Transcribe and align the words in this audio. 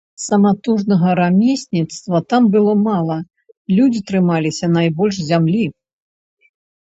Саматужнага 0.25 1.09
рамесніцтва 1.19 2.21
там 2.33 2.47
было 2.55 2.71
мала, 2.87 3.17
людзі 3.79 4.01
трымаліся 4.09 4.65
найбольш 4.77 5.15
зямлі. 5.29 5.65